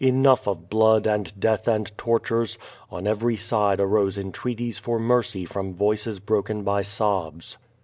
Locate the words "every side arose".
3.05-4.17